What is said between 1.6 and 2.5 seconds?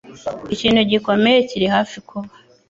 hafi kuba.